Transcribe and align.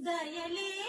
దయలేని 0.00 0.79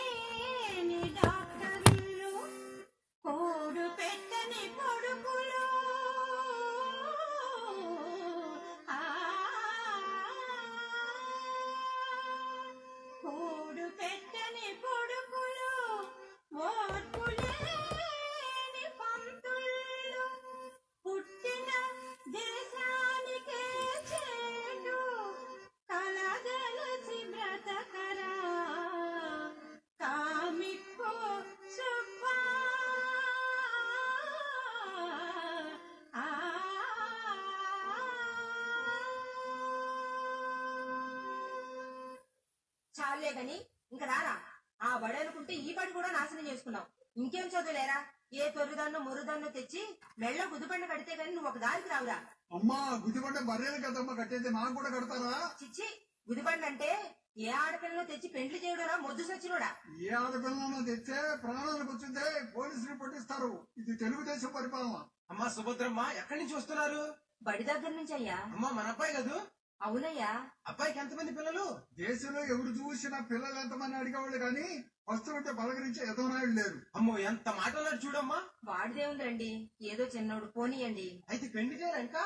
చాలే 43.32 43.40
గని 43.40 43.56
ఇంక 43.92 44.02
రారా 44.04 44.34
ఆ 44.80 44.88
బడి 45.02 45.18
అనుకుంటే 45.22 45.52
ఈ 45.58 45.70
బడి 45.76 45.92
కూడా 45.96 46.08
నాశనం 46.16 46.44
చేసుకున్నావు. 46.48 46.86
ఇంకేం 47.16 47.46
చదువులేరా? 47.54 47.96
ఏ 48.34 48.44
తొర్రుదాన్నో 48.54 48.98
మురుదాన్నో 49.06 49.48
తెచ్చి 49.56 49.80
మెళ్ళ 50.20 50.40
గుదిబండ 50.52 50.84
కడితే 50.92 51.12
గాని 51.18 51.32
నువ్వు 51.36 51.50
ఒక 51.50 51.58
దారికి 51.64 51.88
రావురా. 51.92 52.16
అమ్మా 52.56 52.78
గుదిబండ 53.04 53.38
బర్రెలు 53.50 53.78
కదమ్మా 53.84 54.14
కట్టేది 54.20 54.50
నాకు 54.56 54.74
కూడా 54.78 54.90
కడతారా? 54.94 55.34
చిచ్చి 55.60 55.86
గుదిబండ 56.28 56.62
అంటే 56.64 56.90
ఏ 57.38 57.50
ఆడపిల్లలో 57.60 58.04
తెచ్చి 58.10 58.28
పెండ్లి 58.34 58.58
చేయడురా 58.64 58.96
మొద్దు 59.06 59.22
సచ్చినోడా? 59.30 59.70
ఏ 60.00 60.10
ఆడపిల్లను 60.22 60.82
తెచ్చే 60.90 61.18
ప్రాణాలకు 61.44 61.90
వచ్చిందే 61.94 62.26
పోలీసులు 62.56 62.96
పట్టిస్తారు. 63.02 63.52
ఇది 63.80 63.94
తెలుగుదేశం 64.02 64.52
పరిపాలన. 64.58 64.96
అమ్మా 65.32 65.48
సుభద్రమ్మ 65.56 66.00
ఎక్కడి 66.20 66.40
నుంచి 66.42 66.56
వస్తున్నారు? 66.58 67.02
బడి 67.48 67.64
దగ్గర 67.70 67.92
నుంచి 67.94 68.14
అయ్యా 68.18 68.38
అమ్మా 68.54 68.70
మన 68.78 68.86
అబ్బాయి 68.92 69.16
కదూ? 69.18 69.36
అవునయ్యా. 69.82 70.30
అబ్బాయికి 70.66 70.98
ఎంతమంది 70.98 71.32
పిల్లలు? 71.32 71.64
దేశంలో 71.98 72.44
ఎవరు 72.44 72.68
చూసినా 72.70 73.18
పిల్లలు 73.20 73.58
ఎంతమంది 73.60 73.96
అడిగేవాళ్ళు 73.96 74.38
కానీ 74.38 74.66
వస్తుంటే 75.08 75.52
పలకరించే 75.52 76.02
ఎదవనాయుడు 76.02 76.52
లేరు. 76.52 76.78
అమ్మో 76.94 77.18
ఎంత 77.18 77.48
మాటలాడు 77.48 78.06
చూడమ్మా. 78.06 78.38
వాడిదేముందండి? 78.64 79.50
ఏదో 79.82 80.04
చిన్నోడు 80.04 80.46
పోనీయండి. 80.46 81.22
అయితే 81.28 81.48
పెళ్ళి 81.48 81.82
చేయరా 81.82 81.98
ఇంకా? 81.98 82.22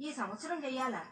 ఈ 0.00 0.12
సంవత్సరం 0.12 0.64
చెయ్యాలా 0.64 1.02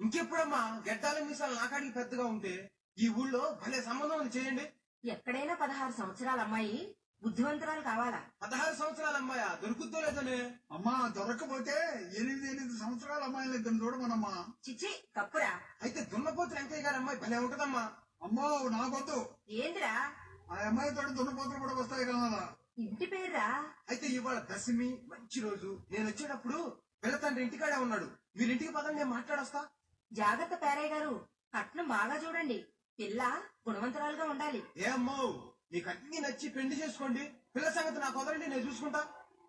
ఇంకెప్పుడమ్మా? 0.00 0.62
గడ్డాల 0.88 1.22
మీసాలు 1.24 1.54
నాకాడికి 1.54 1.92
పెద్దగా 1.92 2.24
ఉంటే 2.24 2.54
ఈ 2.98 3.08
ఊళ్ళో 3.08 3.58
భలే 3.62 3.82
సంబంధం 3.82 4.18
ఉంది 4.20 4.38
చేయండి. 4.38 4.66
ఎక్కడైనా 5.04 5.54
పదహారు 5.54 5.92
సంవత్సరాల 5.92 6.40
అమ్మాయి 6.40 6.76
బుద్ధివంతురాలు 7.22 7.80
కావాలా? 7.80 8.26
పదహారు 8.42 8.74
సంవత్సరాల 8.74 9.16
అమ్మాయా? 9.16 9.58
దొరుకుద్దో 9.62 10.00
లేదనే? 10.00 10.56
అమ్మా 10.72 11.08
దొరకకపోతే 11.16 12.04
ఎనిమిది 12.20 12.46
ఎనిమిది 12.50 12.78
సంవత్సరాల 12.78 13.22
అమ్మాయిలు 13.22 13.54
ఇద్దరు 13.54 13.74
చూడమనమ్మా. 13.74 14.44
చిచ్చి 14.68 15.04
కప్పురా 15.16 15.60
అయితే 15.82 16.00
దున్నపోతు 16.00 16.54
వెంకయ్య 16.54 16.82
గారు 16.82 16.96
అమ్మాయి 16.96 17.18
భలే 17.18 17.38
ఉంటదమ్మా. 17.38 17.92
అమ్మో 18.22 18.58
నాకొద్దు. 18.68 19.30
ఏందిరా? 19.48 20.12
ఆ 20.50 20.54
అమ్మాయితో 20.66 21.02
దున్నపోతులు 21.02 21.58
కూడా 21.58 21.74
వస్తాయి 21.74 22.04
కదా 22.04 22.54
ఇంటి 22.78 23.06
పేర్రా? 23.06 23.64
అయితే 23.88 24.06
ఇవాళ 24.06 24.38
దశమి 24.38 25.00
మంచి 25.06 25.40
రోజు. 25.40 25.78
నేను 25.90 26.06
వచ్చేటప్పుడు 26.06 26.76
పిల్ల 27.04 27.16
తండ్రి 27.16 27.44
ఇంటికాడే 27.44 27.76
ఉన్నాడు. 27.76 28.10
మీరింటికి 28.36 28.72
పదండి 28.72 28.94
నేను 28.94 29.10
మాట్లాడొస్తా. 29.10 29.68
జాగ్రత్త 30.12 30.54
పేరయ్య 30.54 30.88
గారు. 30.88 31.28
కట్నం 31.56 31.88
బాగా 31.88 32.16
చూడండి. 32.16 32.66
పిల్ల 32.98 33.42
గుణవంతురాలుగా 33.68 34.24
ఉండాలి. 34.24 34.62
ఏ 34.76 34.84
అమ్మో 34.84 35.47
నీకు 35.72 35.90
అన్ని 35.90 36.18
నచ్చి 36.20 36.48
పెళ్ళి 36.48 36.84
చేసుకోండి. 36.84 37.32
పిల్ల 37.56 37.68
సంగతి 37.70 37.98
నాకు 38.00 38.18
వదలండి 38.18 38.46
నేను 38.46 38.68
చూసుకుంటా. 38.68 39.06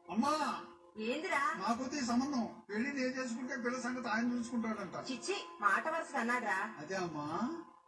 అమ్మా 0.09 0.61
ఏందిరా? 0.97 1.53
నాకొద్దు 1.57 1.95
ఈ 1.95 2.05
సంబంధం. 2.05 2.61
పెళ్ళి 2.69 2.93
నేను 2.93 3.13
చేసుకుంటే 3.19 3.55
పిల్ల 3.55 3.81
సంగతి 3.81 4.07
ఆయన 4.09 4.33
చూసుకుంటాడంట. 4.37 5.11
చిచ్చి 5.11 5.35
మాట 5.61 5.87
వరుస 5.87 6.15
అన్నాడ్రా. 6.15 6.75
అదే 6.79 6.95
అమ్మా. 6.95 7.25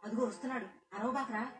అదిగో 0.04 0.24
వస్తున్నాడు. 0.26 0.66
అరవబాకరా. 0.94 1.52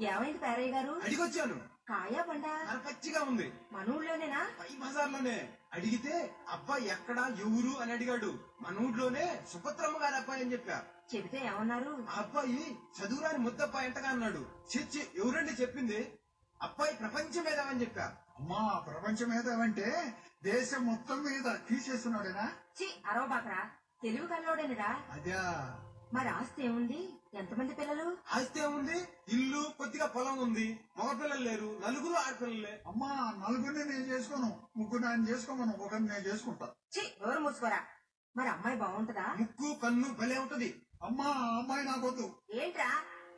ఏమైంది 0.00 0.38
పేరయ్య 0.38 0.72
గారు? 0.72 0.92
అడిగొచ్చాను. 1.04 1.54
కాయా 1.88 2.22
పండా 2.22 2.80
పచ్చిగా 2.86 3.22
ఉంది. 3.22 3.52
మన 3.72 3.94
ఊళ్ళోనేనా 3.94 4.50
పై 4.60 4.76
బజార్లోనే 4.76 5.52
అడిగితే 5.72 6.34
అబ్బాయి 6.48 6.84
ఎక్కడా 6.86 7.26
ఎవరు 7.26 7.80
అని 7.80 7.92
అడిగాడు. 7.92 8.38
మన 8.60 8.78
ఊళ్ళోనే 8.78 9.44
సుభద్రమ్మ 9.52 9.98
గారి 10.02 10.16
అబ్బాయి 10.16 10.42
అని 10.42 10.52
చెప్పా. 10.52 10.78
చెబితే 11.14 11.38
ఏమన్నారు? 11.46 12.06
అబ్బాయి 12.16 12.76
చదువురాని 12.98 13.38
ముద్దబ్బాయి 13.38 13.86
ఎంతగా 13.86 14.08
అన్నాడు. 14.08 14.46
చిచ్చి 14.70 15.06
ఎవరండి 15.16 15.52
చెప్పింది? 15.52 16.18
అబ్బాయి 16.62 16.94
ప్రపంచం 16.94 17.44
మేధావని 17.44 17.80
చెప్పా. 17.80 18.16
అమ్మా 18.38 18.78
ప్రపంచం 18.86 19.52
ఏమంటే 19.52 20.16
దేశం 20.44 20.86
మొత్తం 20.86 21.24
మీద 21.24 21.54
తీసేస్తున్నాడేనా? 21.68 22.52
చి 22.82 23.02
అరవబాకరా 23.06 23.70
తెలుగు 24.02 24.26
కల్లోడేనరా 24.26 25.00
అదే. 25.10 25.32
మరి 26.14 26.28
ఆస్తి 26.28 26.64
ఏముంది? 26.64 27.18
ఎంతమంది 27.34 27.74
పిల్లలు? 27.74 28.16
ఆస్తి 28.32 28.60
ఉంది 28.60 29.08
ఇల్లు 29.28 29.72
కొద్దిగా 29.78 30.06
పొలం 30.06 30.38
ఉంది. 30.38 30.80
మగపిల్లలు 30.98 31.40
లేరు 31.40 31.80
నలుగురు 31.86 32.14
ఆడపిల్లలే. 32.14 32.82
అమ్మా 32.86 33.32
నలుగురిని 33.38 33.84
నేను 33.84 34.04
చేసుకోను. 34.04 34.68
ముగ్గురు 34.76 35.06
ఆయన 35.06 35.28
చేసుకోమను 35.28 35.72
ఒకరిని 35.72 36.08
నేను 36.08 36.24
చేసుకుంటా. 36.26 36.66
చి 36.98 37.00
ఎవరు 37.20 37.40
మూసుకోరా. 37.40 37.80
మరి 38.36 38.48
అమ్మాయి 38.48 38.76
బాగుంటదా? 38.76 39.36
ముక్కు 39.40 39.80
కన్ను 39.82 40.14
భలే 40.14 40.38
ఉంటది. 40.38 40.82
అమ్మా 41.00 41.28
అమ్మాయి 41.58 41.84
నాకొద్దు 41.84 42.26
ఏంట్రా? 42.54 42.88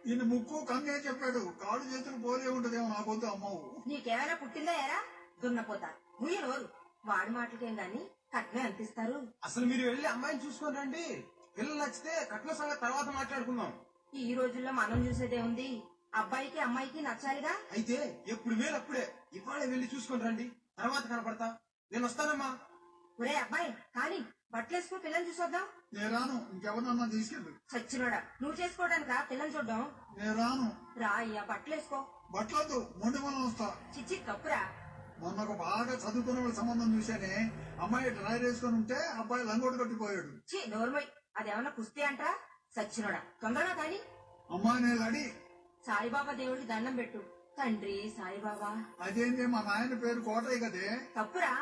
ఈయన 0.06 0.22
ముక్కు 0.22 0.56
కన్నే 0.70 0.94
చెప్పాడు. 1.06 1.40
కాళ్ళు 1.60 1.84
చేతులు 1.90 2.16
పోలే 2.24 2.48
ఉంటదేమో 2.48 2.88
నాకొద్దు 2.88 3.26
అమ్మవు. 3.26 3.60
నీకేమైనా 3.90 4.34
పుట్టిందా 4.34 4.72
ఎరా 4.84 4.98
దున్నపోతా. 5.42 5.88
ముయ్య 6.20 6.38
నోరు. 6.40 6.66
వాడి 7.04 7.30
మాటలకేం 7.30 7.74
గాని 7.78 8.00
కట్నం 8.34 8.64
ఎంత 8.66 8.80
ఇస్తారు 8.80 9.16
అసలు 9.44 9.64
మీరు 9.66 9.82
వెళ్ళి 9.88 10.06
అమ్మాయిని 10.06 10.42
చూసుకొని 10.46 10.76
రండి. 10.78 11.04
పిల్లలు 11.56 11.78
నచ్చితే 11.82 12.12
కట్న 12.32 12.52
సంగతి 12.52 12.80
తర్వాత 12.80 13.08
మాట్లాడుకుందాం. 13.18 13.72
ఈ 14.22 14.34
రోజుల్లో 14.34 14.72
మనం 14.72 14.98
చూసేదే 15.06 15.38
ఉంది. 15.42 15.68
అబ్బాయికి 16.14 16.58
అమ్మాయికి 16.58 17.00
నచ్చాలిగా? 17.00 17.52
అయితే 17.72 17.98
ఎప్పుడు 18.28 18.54
మేలు 18.54 18.76
అప్పుడే 18.76 19.04
ఇవాళ 19.32 19.62
వెళ్ళి 19.64 19.86
చూసుకొని 19.94 20.24
రండి. 20.24 20.46
తర్వాత 20.78 21.04
కనపడతా. 21.12 21.48
నేను 21.90 22.04
వస్తానమ్మా. 22.06 22.50
ఒరే 23.18 23.34
అబ్బాయి 23.44 23.68
కానీ 23.96 24.18
బట్టలేసుకో 24.52 24.96
పిల్లలు 24.98 25.24
చూసొద్దాం. 25.30 25.64
నేను 25.92 26.10
రాను 26.14 26.36
ఇంకెవరన్నా 26.53 27.06
తీసుకెళ్ళు. 27.06 27.50
చచ్చినోడా. 27.72 28.19
నువ్వు 28.42 28.56
చేసుకోవడానికా? 28.60 29.16
పిల్లలు 29.30 29.53
చూద్దాం 29.56 29.82
నేను 30.19 30.34
రాను. 30.38 30.69
రా 31.03 31.10
అయ్యా 31.16 31.42
బట్టలేసుకో 31.50 31.98
బట్టలొద్దు 32.34 32.78
మొండి 33.00 33.19
మనం 33.19 33.41
వస్తా. 33.47 33.66
చిచ్చి 33.97 34.16
కప్పురా 34.28 34.60
మొన్న 35.19 35.38
ఒక 35.42 35.54
బాగా 35.58 35.94
చదువుకున్న 36.04 36.38
వాళ్ళ 36.41 36.54
సంబంధం 36.54 36.88
చూశానే 36.97 37.32
అమ్మాయి 37.80 38.10
డ్రైర్ 38.10 38.44
వేసుకొని 38.44 38.76
ఉంటే 38.76 38.98
అబ్బాయి 39.20 39.44
లంగోటు 39.44 39.76
కట్టిపోయాడు. 39.76 40.32
చి 40.50 40.60
నోర్మై. 40.70 41.04
అదేమన్నా 41.36 41.70
కుస్తీ 41.70 42.03
అంటరా? 42.03 42.32
సచ్చినోడా 42.76 43.20
తొందరగా 43.42 43.74
కానీ. 43.74 43.98
అమ్మాయి 44.50 44.82
నేను 44.82 45.03
అడి 45.03 45.24
సాయిబాబా 45.86 46.32
దేవుడికి 46.32 46.66
దండం 46.66 46.97
పెట్టు. 46.97 47.20
తండ్రి 47.59 47.97
సాయిబాబా. 48.19 48.70
అదేంటి 49.00 49.47
మా 49.47 49.60
నాయన 49.62 49.94
పేరు 49.94 50.20
కోటయ్య 50.20 50.59
కదే? 50.59 50.86
తప్పురా. 51.19 51.53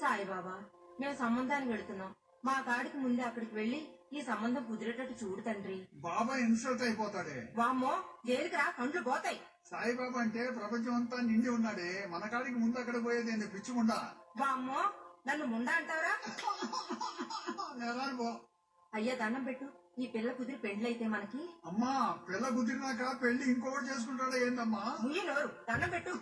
సాయిబాబా 0.00 0.54
మేము 1.00 1.16
సంబంధానికి 1.16 1.72
వెళుతున్నాం. 1.72 2.12
మా 2.48 2.60
కాడికి 2.60 2.96
ముందే 2.96 3.22
అక్కడికి 3.22 3.54
వెళ్ళి 3.54 3.78
ఈ 4.12 4.20
సంబంధం 4.22 4.62
కుదిరేటట్టు 4.68 5.14
చూడు 5.24 5.40
తండ్రి. 5.40 5.76
బాబా 6.04 6.34
ఇన్సల్ట్ 6.36 6.82
అయిపోతాడే. 6.82 7.36
వామ్మో 7.56 7.92
దేనికిరా? 8.26 8.66
కండ్లు 8.78 9.00
పోతాయి. 9.00 9.38
సాయిబాబా 9.70 10.20
అంటే 10.20 10.50
ప్రపంచం 10.50 10.94
అంతా 10.94 11.16
నిండి 11.20 11.48
ఉన్నాడే. 11.48 11.90
మన 12.10 12.24
కాడికి 12.26 12.58
ముందు 12.58 12.78
అక్కడ 12.78 13.04
పోయేది 13.04 13.32
ఏంది? 13.32 13.46
పిచ్చిముండా 13.46 13.98
వామ్మో 14.40 14.80
నన్ను 15.28 15.46
ముండా 15.46 15.72
అంటావురా? 15.72 16.14
పో. 18.18 18.28
అయ్యా 18.94 19.14
దండం 19.14 19.44
పెట్టు. 19.44 19.66
ఈ 19.98 20.06
పిల్ల 20.06 20.32
కుదిరి 20.32 20.58
పెండ్లైతే 20.58 21.06
మనకి. 21.08 21.42
అమ్మా 21.66 21.92
పిల్ల 22.28 22.48
కుదిరినాక 22.48 23.22
పెళ్ళి 23.22 23.44
ఇంకొకటి 23.52 23.88
చేసుకుంటాడా 23.90 24.64
ముయ్యి 25.04 25.24
నోరు. 25.28 25.50
దండం 25.70 25.90
పెట్టు. 25.90 26.14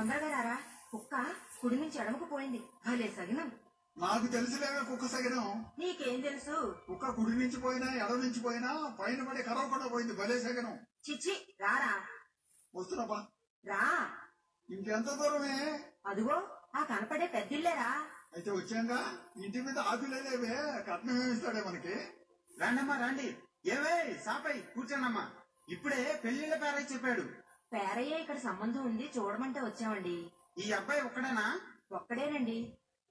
శరణము 0.00 0.20
శిరిడీశ్వర 0.20 1.32
తొందరగా 1.62 2.02
ఎడమకు 2.02 2.24
పోయింది. 2.24 2.58
భలే 2.86 3.08
సగినం. 3.16 3.52
నాకు 3.98 4.26
తెలిసిలేవే 4.26 4.80
కుక్క 4.80 5.06
సగినం. 5.06 5.64
నీకేం 5.78 6.20
తెలుసు? 6.20 6.78
కుక్క 6.88 7.10
కుడి 7.10 7.36
నుంచి 7.36 7.60
పోయినా 7.60 7.94
ఎడ 7.94 8.10
నుంచి 8.12 8.40
పోయినా 8.40 8.96
పైన 9.00 9.22
పడి 9.22 9.42
కరవకుండా 9.42 9.86
పోయింది. 9.86 10.12
భలే 10.12 10.40
సగినం. 10.40 10.78
చిచ్చి 11.10 11.54
రారా. 11.60 12.06
వస్తున్నప్పా 12.74 13.26
రా. 13.66 14.10
ఇంకెంత 14.70 15.06
దూరమే? 15.06 15.84
అదుగో 16.06 16.58
ఆ 16.74 16.84
కనపడే 16.84 17.26
పెద్దిల్లేరా 17.26 18.06
అయితే 18.34 18.50
వచ్చాక 18.50 19.20
ఇంటి 19.36 19.60
మీద 19.60 19.78
ఆకులేవే 19.78 20.82
కట్నం 20.82 21.22
ఏమిస్తాడే 21.22 21.62
మనకి? 21.62 21.94
రాండమ్మా 22.60 22.96
రండి. 22.96 23.36
ఏవే 23.66 24.22
సాపై 24.24 24.60
కూర్చోనమ్మా 24.60 25.30
ఇప్పుడే 25.68 26.20
పెళ్ళిళ్ళ 26.24 26.56
పేరై 26.56 26.82
చెప్పాడు. 26.82 27.39
పేరయ్య 27.72 28.20
ఇక్కడ 28.20 28.38
సంబంధం 28.38 28.82
ఉంది 28.86 29.12
చూడమంటే 29.18 29.60
వచ్చామండి. 29.60 30.14
ఈ 30.58 30.72
అబ్బాయి 30.72 31.00
ఒక్కడేనా? 31.00 31.46
ఒక్కడేనండి. 31.92 32.58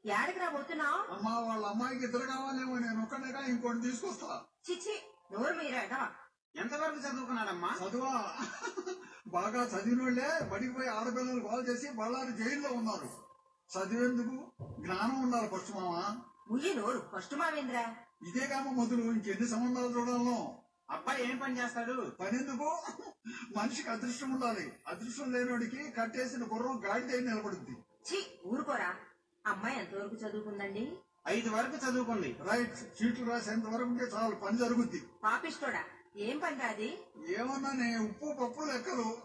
ఏడకి 0.05 0.39
రాబోతున్నావు 0.39 0.99
అమ్మా 1.13 1.39
వాళ్ళ 1.39 1.65
అమ్మాయికి 1.65 2.05
ఇద్దరు 2.05 2.25
కావాలేమో 2.25 2.79
నేను 2.79 3.01
ఒక్కడేగా 3.03 3.41
ఇంకోటి 3.45 3.81
తీసుకొస్తా. 3.81 4.29
చిచ్చి 4.69 4.95
నోరు 5.31 5.53
మీరేటవా 5.55 6.07
ఎంతవరకు 6.55 6.99
చదువుకున్నాడమ్మా? 6.99 7.71
చదువా? 7.83 8.13
బాగా 9.27 9.63
చదివినోళ్ళే 9.63 10.29
బడికి 10.51 10.73
పోయి 10.73 10.89
ఆడపిల్లలు 10.89 11.47
కాల్ 11.47 11.69
చేసి 11.69 11.89
బళ్ళారి 11.89 12.31
జైల్లో 12.31 12.69
ఉన్నారు. 12.69 13.09
చదివేందుకు 13.69 14.37
జ్ఞానం 14.79 15.21
ఉండాలి 15.21 15.47
ఫస్ట్ 15.47 15.71
మామ. 15.75 15.95
ఉయ్యి 16.51 16.73
నోరు. 16.73 17.11
ఫస్ట్ 17.15 17.35
మావేంద్రా? 17.35 17.83
ఇదే 18.27 18.47
కామ 18.47 18.71
మొదలు. 18.71 19.01
ఇంకెన్ని 19.11 19.47
సంబంధాలు 19.47 19.99
చూడాలో 19.99 20.37
అబ్బాయి 20.91 21.31
ఏం 21.31 21.37
పని 21.37 21.57
చేస్తాడు? 21.59 21.93
పనెందుకు? 22.19 22.69
మనిషికి 23.57 23.89
అదృష్టం 23.89 24.31
ఉండాలి. 24.33 24.71
అదృష్టం 24.87 25.33
లేనివాడికి 25.33 25.91
కట్టేసిన 25.91 26.43
గుర్రం 26.43 26.81
గాడిదై 26.85 27.19
నిలబడుద్ది. 27.19 27.75
చి 28.07 28.19
ఊరుకోరా. 28.45 28.95
అమ్మాయి 29.45 29.79
ఎంతవరకు 29.79 30.15
చదువుకుందండి? 30.15 30.83
ఐదు 31.27 31.49
వరకు 31.49 31.77
చదువుకుంది. 31.85 32.37
రైట్ 32.41 32.77
చీట్లు 32.97 33.31
రాసేంత 33.31 33.65
వరకు 33.65 33.89
ఉంటే 33.89 34.03
చాలు 34.03 34.35
పని 34.35 34.57
జరుగుద్ది. 34.57 35.01
పాపిస్తోడా 35.23 35.83
ఏం 36.17 36.39
పని 36.39 36.59
రాది 36.59 36.89
ఏమన్నానే 37.37 37.97
ఉప్పు 37.97 38.27
పప్పు 38.41 38.61
లెక్కలు. 38.61 39.17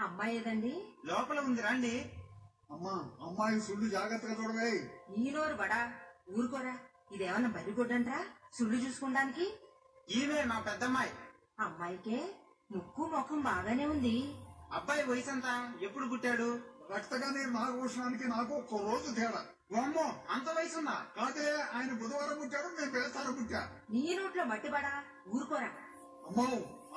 అమ్మాయి 0.00 0.36
ఏదండి? 0.36 0.72
లోపల 1.04 1.40
ఉంది 1.40 1.62
రండి. 1.62 1.94
అమ్మా 2.70 3.10
అమ్మాయి 3.26 3.60
సుళ్ళు 3.60 3.90
జాగ్రత్తగా 3.90 4.34
చూడవే. 4.34 4.70
ఈ 5.18 5.30
నోరు 5.30 5.54
బడా 5.54 5.92
ఊరుకోరా. 6.30 6.78
ఇదేమన్నా 7.12 7.48
బరిగొడ్డంట్రా 7.50 8.24
సుళ్ళు 8.58 8.76
చూసుకోవడానికి 8.76 9.54
ఈమె 10.10 10.44
మా 10.44 10.60
పెద్దమ్మాయి. 10.60 11.10
అమ్మాయికే 11.60 12.34
ముక్కు 12.72 13.06
ముఖం 13.06 13.40
బాగానే 13.40 13.86
ఉంది. 13.86 14.34
అబ్బాయి 14.72 15.04
వయసు 15.04 15.30
ఎంత 15.30 15.72
ఎప్పుడు 15.82 16.06
పుట్టాడు? 16.06 16.60
రక్తగా 16.92 17.30
నీరు 17.30 17.50
నాగభూషణానికి 17.50 18.24
నాకు 18.28 18.54
ఒక్క 18.54 18.74
రోజు 18.74 19.14
తేడా. 19.14 19.46
అమ్మో 19.82 20.14
అంత 20.30 20.48
వయసు 20.48 20.78
ఉందా 20.78 21.06
కాదే 21.16 21.62
ఆయన 21.74 21.92
బుధవారం 21.92 22.40
పుట్టాడు 22.40 22.80
నేను 22.80 22.90
బేస్తారం 22.90 23.34
పుట్టా. 23.34 23.70
నీ 23.90 24.18
నోట్లో 24.18 24.44
మట్టి 24.44 24.68
బడా 24.68 25.02
ఊరుకోరా. 25.28 25.70
అమ్మో 26.26 26.44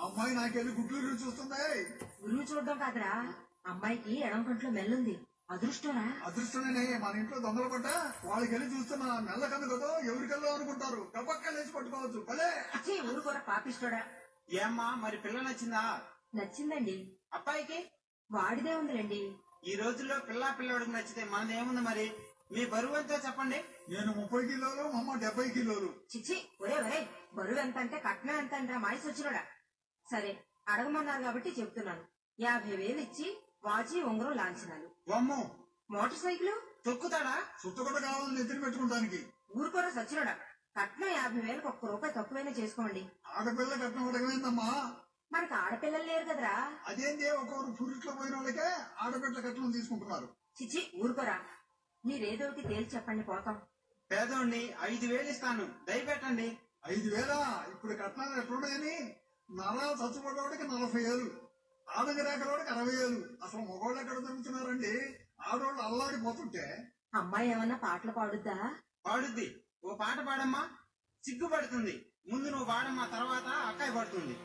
ఆ 0.02 0.06
అమ్మాయి 0.06 0.36
నాకెళ్ళి 0.36 0.74
గుడ్లు 0.74 1.00
రుచి 1.00 1.28
చూస్తుంది? 1.28 1.90
గురువు 2.24 2.42
చూడడం 2.42 2.78
కాదురా. 2.78 3.34
అమ్మాయికి 3.68 4.19
ఎడం 4.19 4.44
కంట్లో 4.44 4.69
మెల్లుంది. 4.69 5.19
అదృష్టంరా 5.50 6.03
అదృష్టమేనే 6.25 6.83
మన 6.97 7.18
ఇంట్లో 7.18 7.39
దొంగలు 7.39 7.69
పట్ట 7.69 7.88
వాళ్ళకి 8.27 8.51
వెళ్ళి 8.51 8.68
చూస్తున్నా 8.75 9.19
మెల్ల 9.19 9.47
కన్ను 9.47 9.68
కదా 9.75 9.89
ఎవరికెళ్ళో 10.12 10.53
అనుకుంటారు. 10.53 11.01
గబక్క 11.18 11.50
లేచి 11.50 11.71
పట్టుకోవచ్చు. 11.71 12.19
భలే 12.30 12.47
ఛీ, 12.86 12.94
ఊరుకోరా 13.09 13.39
పాపిస్తోడా 13.39 14.01
ఏమ్మా 14.50 14.88
మరి 14.95 15.18
పిల్ల 15.18 15.42
నచ్చిందా? 15.42 15.83
నచ్చిందండి. 16.36 16.95
అబ్బాయికి? 17.33 17.80
వాడిదే 18.30 18.75
ఉందిలేండి. 18.75 19.21
ఈ 19.68 19.75
రోజుల్లో 19.75 20.19
పిల్లా 20.19 20.56
పిల్లడికి 20.59 20.92
నచ్చితే 20.92 21.24
మనదేముంది 21.25 21.81
మరి? 21.81 22.07
మీ 22.51 22.65
బరువు 22.65 22.97
ఎంతో 22.97 23.15
చెప్పండి. 23.15 23.59
నేను 23.89 24.12
ముప్పై 24.13 24.42
కిలోలు 24.47 24.83
మా 24.94 25.00
అమ్మ 25.00 25.15
డెబ్బై 25.19 25.50
కిలోలు. 25.50 25.89
చిచ్చి 26.12 26.36
ఒరే 26.62 26.75
ఒరే 26.80 27.00
బరువు 27.33 27.59
ఎంత 27.59 27.77
అంటే 27.77 28.00
కట్నం 28.00 28.38
ఎంత 28.38 28.53
అంటరా 28.53 28.77
మాయసి 28.77 29.07
వచ్చినోడా 29.07 29.44
సరే 30.12 30.31
అడగమన్నారు 30.68 31.24
కాబట్టి 31.24 31.56
చెప్తున్నాను. 31.59 32.03
యాభై 32.39 32.75
వేలు 32.75 33.01
ఇచ్చి 33.01 33.27
వాచి 33.65 34.01
ఉంగరం 34.03 34.35
లాంఛనాలు. 34.38 35.13
అమ్మో 35.15 35.56
మోటార్ 35.91 36.19
సైకిల్? 36.19 36.51
తొక్కుతాడా? 36.85 37.35
సుత్తకొట్ట 37.63 37.97
కావాలని 38.06 38.38
నెత్తిన 38.38 38.63
పెట్టుకుంటానికి. 38.63 39.25
ఊరుకోరా 39.57 39.89
సచ్చినోడా 39.89 40.35
కట్నం 40.77 41.09
యాభై 41.09 41.41
వేలకు 41.41 41.67
ఒక్క 41.67 41.85
రూపాయి 41.85 42.13
తక్కువైనా 42.13 42.51
చేసుకోండి 42.51 43.09
ఆడపిల్ల 43.25 43.73
కట్నం 43.73 44.07
అడగమైందమ్మా 44.07 44.95
మనకు 45.33 45.53
ఆడపిల్లలు 45.53 46.03
లేరు 46.03 46.25
కదరా. 46.25 46.71
అదేంటి 46.88 47.29
ఒక్కొక్కరు 47.29 47.71
పురుట్లో 47.71 48.12
పోయిన 48.12 48.35
వాళ్ళకే 48.35 48.67
ఆడపిల్ల 49.01 49.39
కట్నం 49.39 49.71
తీసుకుంటున్నారు. 49.71 50.27
చిచ్చి 50.61 50.91
ఊరుకోరా. 51.03 51.38
మీరేదో 52.06 52.47
ఒకటి 52.47 52.61
తేల్చి 52.61 52.95
చెప్పండి 52.95 53.23
పోతాం. 53.23 53.61
పేదోడిని 54.11 54.73
ఐదు 54.81 55.06
వేలు 55.06 55.29
ఇస్తాను. 55.29 55.65
దయపెట్టండి. 55.88 56.57
ఐదు 56.88 57.15
వేల? 57.15 57.63
ఇప్పుడు 57.71 57.94
కట్నాలు 57.94 58.39
ఎట్లున్నాయని? 58.41 59.15
నరాలు 59.51 59.95
చచ్చిపోయేవాడికి 60.03 60.63
నలభై 60.63 61.01
ఏళ్ళు. 61.01 61.44
ఆడంగరేకలవాడికి 61.89 62.69
అరవై 62.69 62.93
ఏళ్ళు 62.93 63.37
అసలు 63.43 63.61
మగవాళ్ళు 63.61 64.01
ఎక్కడ 64.01 64.17
దొరుకుతున్నారండి? 64.17 64.93
ఆడవాళ్ళు 65.41 65.81
అల్లాడిపోతుంటే 65.81 66.91
అమ్మాయి 67.15 67.49
ఏమన్నా 67.49 67.75
పాటలు 67.75 68.11
పాడుద్దా? 68.11 68.75
పాడుద్ది. 69.05 69.63
ఓ 69.83 69.95
పాట 69.95 70.19
పాడమ్మా. 70.19 70.69
సిగ్గుపడుతుంది. 71.23 72.11
ముందు 72.31 72.49
నువ్వు 72.49 72.65
పాడమ్మా 72.65 73.05
తర్వాత 73.05 73.47
అక్కాయి 73.47 73.91
పడుతుంది. 73.91 74.35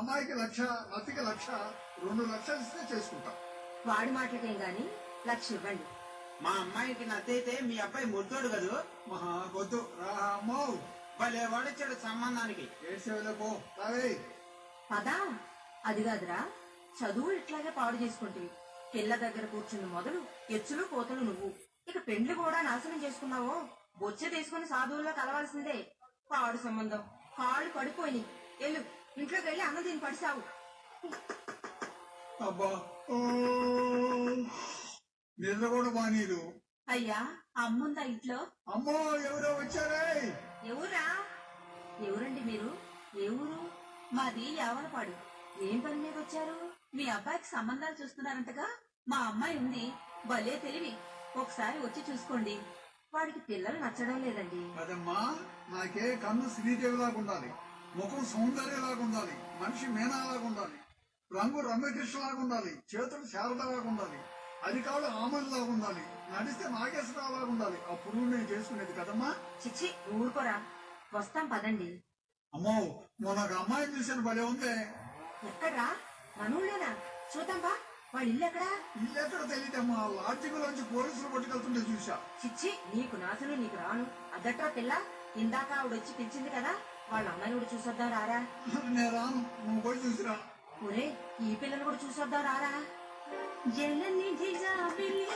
అమ్మాయికి 0.00 0.34
లక్ష 0.34 0.60
నతికి 0.60 1.20
లక్ష 1.20 1.50
రెండు 2.04 2.22
లక్షలు 2.22 2.56
ఇస్తే 2.56 2.96
చేసుకుంటా. 2.96 3.32
వాడి 3.86 4.10
మాటలకేం 4.10 4.62
గాని 4.62 4.90
లక్ష 5.28 5.52
ఇవ్వండి. 5.52 5.82
మా 6.42 6.50
అమ్మాయికి 6.50 7.06
నచ్చైతే 7.06 7.60
మీ 7.62 7.78
అబ్బాయి 7.78 8.06
ముద్దోడు 8.06 8.48
కదూ? 8.48 8.70
మహా 9.08 9.50
వద్దు 9.54 9.92
రా 9.98 10.26
అమ్మో. 10.26 10.78
భలే 11.20 11.46
వాడొచ్చాడు 11.46 11.94
సంబంధానికి. 11.94 12.68
ఏడ్చేవేలే 12.90 13.32
పో. 13.32 13.62
రావే. 13.78 14.20
పదా. 14.90 15.38
అది 15.86 16.02
కాదురా. 16.02 16.48
చదువు 17.02 17.30
ఇట్లాగే 17.30 17.70
పాడు 17.70 17.96
చేసుకుంటే 17.96 18.50
పిల్ల 18.94 19.16
దగ్గర 19.16 19.44
కూర్చుని 19.44 19.86
మొదలు 19.86 20.22
ఎచ్చులు 20.50 20.84
కోతలు 20.84 21.20
నువ్వు. 21.20 21.52
ఇక 21.88 22.08
పెండ్లి 22.08 22.34
కూడా 22.34 22.62
నాశనం 22.62 23.04
చేసుకున్నావో? 23.04 23.64
బొచ్చ 23.98 24.28
తీసుకుని 24.28 24.68
సాధువుల్లో 24.68 25.12
కలవాల్సిందే. 25.12 25.92
పాడు 26.30 26.56
సంబంధం. 26.56 27.04
కాళ్ళు 27.38 27.72
పడిపోయి 27.72 28.24
ఎల్లు 28.60 28.99
ఇంట్లోకి 29.16 29.46
వెళ్ళి 29.46 29.62
అన్నం 29.62 29.82
తిని 29.82 30.00
పడిసావు 30.00 30.42
అబ్బా. 32.42 32.70
నిద్ర 35.38 35.66
కూడా 35.68 35.88
బానీరు 35.88 36.40
అయ్యా 36.88 37.18
అమ్ముందా 37.56 38.02
ఇంట్లో? 38.02 38.38
అమ్మో 38.68 38.94
ఎవరో 39.20 39.50
వచ్చారే? 39.54 40.04
ఎవరా? 40.66 41.04
ఎవరండి 42.00 42.40
మీరు? 42.40 42.70
ఏ 43.20 43.28
ఊరు? 43.28 43.60
మాది 44.12 44.56
యావలపాడు. 44.58 45.14
ఏం 45.62 45.80
పని 45.80 45.96
మీద 45.96 46.16
వచ్చారు? 46.18 46.56
మీ 46.94 47.06
అబ్బాయికి 47.08 47.46
సంబంధాలు 47.46 48.02
చూస్తున్నారంటగా? 48.02 48.66
మా 49.08 49.16
అమ్మాయి 49.16 49.58
ఉంది. 49.58 49.84
భలే 50.26 50.56
తెలివి. 50.56 50.92
ఒకసారి 51.36 51.78
వచ్చి 51.78 52.12
చూసుకోండి. 52.12 52.56
వాడికి 53.14 53.40
పిల్లలు 53.40 53.78
నచ్చడం 53.78 54.22
లేదండి. 54.22 54.62
అదమ్మా 54.82 55.18
నాకే 55.68 56.16
కన్ను 56.16 56.48
శ్రీదేవిలాగా 56.48 57.18
ఉండాలి 57.18 57.50
ముఖం 57.96 58.24
సౌందర్యలాగా 58.24 59.02
ఉండాలి 59.02 59.34
మనిషి 59.62 59.86
మీనాలాగా 59.86 60.44
ఉండాలి 60.46 60.78
రంగు 61.30 61.60
రమ్యకృష్ణలాగా 61.60 62.40
ఉండాలి 62.40 62.72
చేతులు 62.94 63.26
శారదలాగా 63.32 63.88
ఉండాలి 63.88 64.18
అరికాళ్ళు 64.64 65.06
ఆమెలాగా 65.06 65.62
ఉండాలి 65.62 66.04
నడిస్తే 66.32 66.68
నాగేశ్వరరావులాగా 66.68 67.44
ఉండాలి. 67.44 67.78
అప్పుడు 67.90 68.16
నేను 68.16 68.46
చేసుకునేది 68.52 68.92
కదమ్మా? 68.92 69.30
చిచ్చి 69.62 69.88
ఊరుకోరా. 70.12 70.56
వస్తాం 71.14 71.48
పదండి. 71.48 71.88
అమ్మో 72.54 72.74
మొన్న 73.20 73.40
ఒక 73.44 73.52
అమ్మాయిని 73.52 73.98
చూశాను 73.98 74.22
భలే 74.22 74.40
ఉందే. 74.42 74.74
ఎక్కడ్రా? 75.48 75.88
మనూళ్ళోనా? 76.38 76.90
చూద్దాం 77.32 77.60
బా. 77.60 77.72
వాళ్ళ 78.14 78.28
ఇల్లు 78.28 78.44
ఎక్కడా? 78.44 78.70
ఇల్లు 79.02 79.18
ఎక్కడ 79.20 79.50
తెలియదమ్మా 79.50 79.98
లాడ్జింగ్లోంచి 80.18 80.82
పోలీసులు 80.94 81.28
పట్టుకెళ్తుంటే 81.28 81.80
చూసా 81.80 82.16
చిచ్చి 82.44 82.70
నీకు 82.94 83.16
నాశనం 83.16 83.60
నీకు 83.62 83.76
రాను. 83.76 84.06
అదట్రా 84.34 84.68
పిల్ల? 84.68 84.92
ఇందాక 85.36 85.72
ఆవిడ 85.72 85.92
వచ్చి 85.92 86.12
పిలిచింది 86.12 86.50
కదా. 86.50 86.72
వాళ్ళ 87.12 87.26
అమ్మాయిని 87.28 87.56
కూడా 87.56 87.68
చూసొద్దాం 87.72 88.08
రారా? 88.10 88.38
నేను 88.88 89.10
రాను. 89.16 89.40
నువ్వు 89.66 89.80
పోయి 89.80 89.98
చూసిరా. 90.04 90.34
ఒరే 90.86 91.06
ఈ 91.42 91.54
పిల్లని 91.54 91.84
కూడా 91.84 91.98
చూసొద్దాం 92.04 92.42
రారా? 92.44 92.72
జలనిధి 93.76 94.50
జాబిలి 94.62 95.26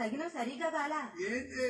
సగినం 0.00 0.28
సరిగా 0.30 0.68
గాలా 0.68 1.00
ఏంటి? 1.28 1.64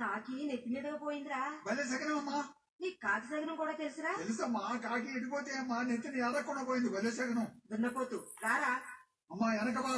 కాకి 0.00 0.34
నెత్తి 0.48 0.68
మీదగా 0.70 0.96
పోయిందిరా. 0.96 1.40
భలే 1.66 1.84
సగనమ్మా? 1.84 2.38
నీ 2.80 2.88
కాకి 3.02 3.26
సగినం 3.26 3.56
కూడా 3.56 3.72
తెలుసురా? 3.72 4.12
తెలుసమ్మా 4.18 4.62
కాకి 4.84 5.08
ఇటుపోతే 5.18 5.52
అమ్మా 5.58 5.78
నెత్తిని 5.82 6.20
ఎర్రకుండా 6.20 6.62
పోయింది 6.62 6.88
భలే 6.88 7.10
సగనం. 7.10 7.46
దున్నపోతు. 7.70 8.18
రారా. 8.44 8.72
అమ్మా 9.30 9.48
వెనకబా 9.52 9.94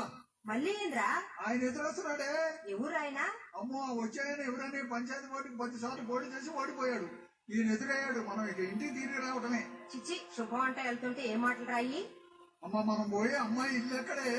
మళ్ళీ 0.46 0.70
ఏంద్రా? 0.82 1.08
ఆయన 1.46 1.62
ఎదురొస్తున్నాడే 1.62 2.28
ఎవరు 2.68 2.96
ఆయన? 2.96 3.20
అమ్మో 3.56 3.80
వచ్చాయని 4.00 4.44
ఎవరైనా 4.44 4.84
పంచాయతీ 4.92 5.28
పోటీకి 5.28 5.58
పది 5.58 5.78
సార్లు 5.78 6.04
పోటీ 6.04 6.26
చేసి 6.26 6.50
ఓడిపోయాడు. 6.50 7.08
ఈయన 7.50 7.72
ఎదురయ్యాడు 7.72 8.20
మనం 8.20 8.44
ఇక 8.48 8.60
ఇంటికి 8.70 8.94
తిరిగి 8.94 9.20
రావటమే. 9.20 9.60
చిచ్చి 9.92 10.16
శుభం 10.36 10.60
అంటే 10.60 10.82
వెళ్తుంటే 10.82 11.22
ఏం 11.24 11.40
మాటలు 11.40 11.66
రాయి? 11.66 12.00
అమ్మ 12.64 12.76
మనం 12.90 13.10
పోయి 13.10 13.34
అమ్మాయి 13.36 13.74
ఇల్లు 13.76 13.94
ఎక్కడే? 13.96 14.30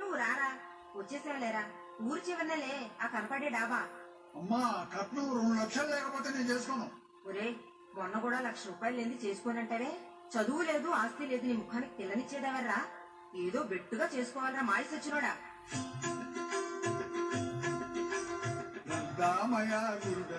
నువ్వు 0.00 0.16
రారా 0.16 0.50
వచ్చేసేవలేరా. 0.96 1.64
ఊరు 2.02 2.20
చివరినలే 2.26 2.74
ఆ 3.02 3.06
కనపడే 3.06 3.48
డాబా. 3.48 3.80
అమ్మా 4.34 4.62
కట్నం 4.94 5.26
రెండు 5.36 5.54
లక్షలు 5.60 5.88
లేకపోతే 5.88 6.28
నేను 6.30 6.48
చేసుకోను. 6.50 6.86
ఒరే 7.26 7.46
మొన్న 7.94 8.16
కూడా 8.18 8.38
లక్ష 8.40 8.62
రూపాయలు 8.66 8.96
లేని 8.96 9.16
చేసుకోనంటావే? 9.24 9.90
చదువు 10.32 10.62
లేదు 10.62 10.88
ఆస్తి 10.94 11.24
లేదు 11.26 11.46
నీ 11.46 11.54
ముఖానికి 11.54 11.94
పిల్లనిచ్చేదెవర్రా 11.98 12.80
ఏదో 13.36 13.60
బెట్టుగా 13.64 14.06
చేసుకోవాలరా 14.14 14.62
మాయసి 14.62 14.92
వచ్చినోడా? 14.96 15.32
నందామయ 18.88 19.72
గురుడ 20.04 20.32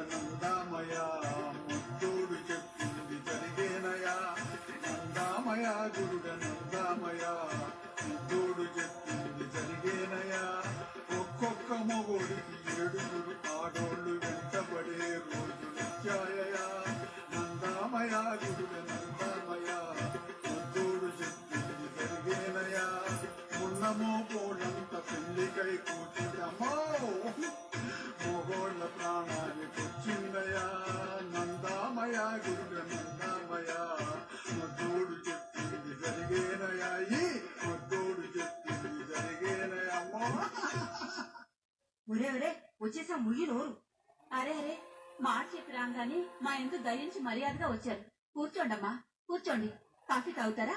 ఒక్కొక్క 11.72 11.86
మొగోడికి 11.90 12.56
ఏడుగురు 12.76 13.34
ఆడోళ్ళు 13.54 14.14
వెంటబడే 14.24 14.98
రోజు 15.26 15.68
నిత్యాయయా 15.76 16.66
నందామయ 17.34 18.14
గురుడ 18.42 18.91
వచ్చేసా 42.92 43.16
ముయ్యి 43.16 43.46
నోరు. 43.48 43.74
అరే 44.32 44.54
అరే 44.62 44.74
మాట 45.22 45.46
చెప్పి 45.56 45.72
రాగానే 45.72 46.18
మా 46.42 46.56
ఎందు 46.56 46.78
దయించి 46.78 47.20
మర్యాదగా 47.20 47.68
వచ్చారు. 47.72 48.02
కూర్చోండమ్మా 48.36 48.92
కూర్చోండి. 49.28 49.70
కాఫీ 50.10 50.32
తాగుతారా? 50.32 50.76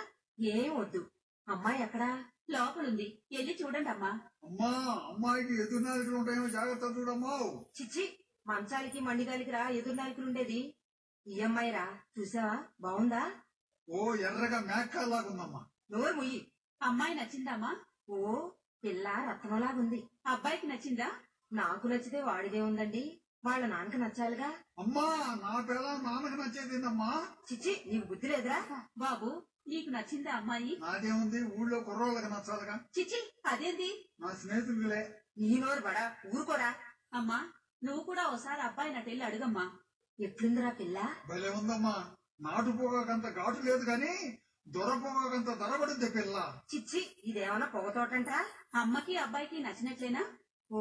ఏం 0.53 0.79
వద్దు. 0.79 1.01
అమ్మాయి 1.49 1.83
ఎక్కడా 1.83 2.09
లోపలుంది. 2.51 3.07
వెళ్ళి 3.33 3.59
చూడండి 3.61 3.91
అమ్మా 3.91 4.11
అమ్మా 4.45 4.71
అమ్మాయికి 5.11 5.55
ఎదురునాలుగులు 5.63 6.17
ఉంటాయేమో 6.17 6.49
జాగ్రత్త 6.49 6.93
చూడమ్మో. 6.99 7.35
చిచ్చి 7.79 8.05
మంచాలకి 8.47 9.01
మండిగాలికి 9.01 9.51
రా 9.51 9.69
ఎదురు 9.79 9.95
నాలుకలుండేది 9.95 10.61
ఈ 11.27 11.41
అమ్మాయి 11.41 11.73
రా 11.73 11.85
చూసావా? 12.17 12.57
బాగుందా? 12.81 13.23
ఓ 13.89 13.99
ఎర్రగా 14.29 14.61
మేక్కలాగుందమ్మా 14.71 15.63
నోరు 15.91 16.15
ముయ్యి. 16.15 16.41
అమ్మాయి 16.81 17.15
నచ్చిందమ్మా? 17.15 17.73
ఓ 18.09 18.19
పిల్ల 18.85 19.07
రత్నంలాగుంది 19.29 20.01
అబ్బాయికి 20.27 20.67
నచ్చిందా? 20.67 21.09
నాకు 21.53 21.89
నచ్చితే 21.89 22.21
వాడిదే 22.23 22.61
ఉందండి. 22.61 23.21
వాళ్ళ 23.45 23.67
నాన్నకి 23.67 23.99
నచ్చాలిగా? 23.99 24.47
అమ్మా 24.79 25.07
నా 25.43 25.65
పిల్ల 25.69 25.87
నాన్నకు 26.03 26.37
నచ్చేదిందమ్మా 26.43 27.09
చిచ్చి 27.51 27.73
నీకు 27.87 28.07
బుద్ధి 28.07 28.29
లేదురా. 28.29 28.59
బాబు 28.99 29.29
నీకు 29.69 29.91
నచ్చిందా 29.91 30.31
అమ్మాయి. 30.31 30.77
నాదేముంది 30.81 31.41
ఊళ్ళో 31.59 31.81
కుర్రోళ్ళకి 31.81 32.27
నచ్చాలిగా? 32.27 32.75
చిచి 32.99 33.21
అదేంది? 33.47 33.91
నా 34.21 34.29
స్నేహితులే 34.35 35.03
నీ 35.39 35.59
నోరు 35.59 35.81
బడా 35.81 36.05
ఊరుకోరా. 36.35 36.71
అమ్మా 37.15 37.39
నువ్వు 37.83 38.03
కూడా 38.03 38.23
ఒకసారి 38.25 38.61
అబ్బాయి 38.61 38.95
నటెళ్ళి 38.95 39.25
అడుగమ్మా. 39.25 39.65
ఎట్లుందిరా 40.19 40.71
పిల్ల? 40.71 40.99
భలే 41.29 41.49
ఉందమ్మా. 41.51 41.95
నాటు 42.41 42.71
పొగాకంత 42.71 43.27
ఘాటు 43.35 43.61
లేదు 43.67 43.85
గాని 43.85 44.13
దొర 44.67 44.91
పొగాకంత 44.99 45.51
ధరబడింది 45.59 46.11
పిల్ల. 46.11 46.37
చిచ్చి 46.75 47.01
ఇదేమన్నా 47.25 47.67
పొగతోటంట్రా 47.67 48.41
అమ్మకి 48.75 49.17
అబ్బాయికి 49.17 49.59
నచ్చినట్లేనా? 49.59 50.23
ఓ 50.71 50.81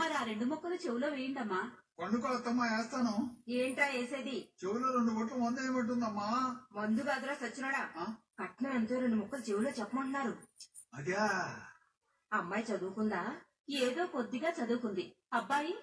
మరి 0.00 0.14
ఆ 0.14 0.22
రెండు 0.24 0.44
మొక్కలు 0.44 0.74
చెవులో 0.74 1.08
వేయండమ్మా. 1.08 1.72
పండుగ 1.98 2.26
అత్తమ్మ 2.26 2.62
వేస్తాను. 2.64 3.36
ఏంట్రా 3.48 3.86
వేసేది? 3.86 4.48
చెవులో 4.64 4.92
రెండు 4.94 5.10
బొట్లు 5.10 5.38
వంద 5.38 5.58
ఏమిటుందమ్మా 5.58 6.28
మందు 6.72 7.02
కాదురా 7.02 7.34
సచ్చినోడా? 7.34 7.82
కట్నం 8.40 8.72
ఎంతో 8.72 8.98
రెండు 8.98 9.16
ముక్కలు 9.16 9.40
చెవిలో 9.40 9.70
చెప్పమంటున్నారు. 9.70 10.38
అదే. 10.94 11.16
అమ్మాయి 12.32 12.64
చదువుకుందా? 12.64 13.36
ఏదో 13.70 14.06
కొద్దిగా 14.06 14.50
చదువుకుంది. 14.50 15.16
అబ్బాయి 15.32 15.74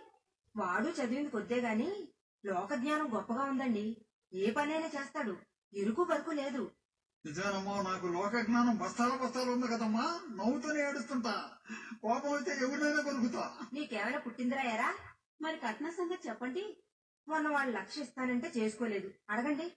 వాడు 0.57 0.89
చదివింది 0.89 1.29
కొద్దే 1.29 1.59
గాని 1.61 2.07
లోక 2.45 2.73
జ్ఞానం 2.73 3.15
గొప్పగా 3.15 3.43
ఉందండి. 3.43 4.05
ఏ 4.33 4.51
పనైనా 4.51 4.87
చేస్తాడు. 4.87 5.37
ఇరుకు 5.73 6.03
బరుకు 6.03 6.31
లేదు. 6.31 6.71
నిజానమ్మా 7.27 7.81
నాకు 7.81 8.07
లోక 8.07 8.41
జ్ఞానం 8.41 8.75
బస్తాల 8.77 9.15
బస్తాలు 9.15 9.51
ఉంది 9.51 9.67
కదమ్మా. 9.67 10.03
నవ్వుతూనే 10.35 10.79
ఏడుస్తుంటా. 10.89 11.33
కోపం 12.01 12.33
అయితే 12.33 12.51
ఎవరినైనా 12.65 13.01
కొనుకుతా 13.01 13.43
నీకేమైనా 13.73 14.19
పుట్టిందిరా 14.19 14.63
ఎరా? 14.73 14.89
మరి 15.41 15.57
కట్న 15.57 15.89
సంగతి 15.89 16.29
చెప్పండి. 16.29 16.63
మొన్న 17.27 17.47
వాళ్ళు 17.47 17.77
లక్ష 17.77 17.97
ఇస్తానంటే 17.97 18.51
చేసుకోలేదు. 18.57 19.13
అడగండి. 19.29 19.67